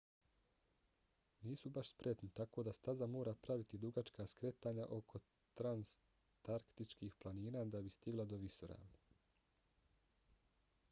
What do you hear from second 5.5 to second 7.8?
transantarktičkih planina